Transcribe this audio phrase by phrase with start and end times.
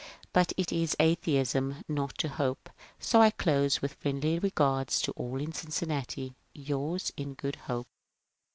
[0.33, 2.71] But it is Atheism not to hope.
[2.97, 7.85] So I close with friendly regards to all in Cincinnati.— Yours in good hope.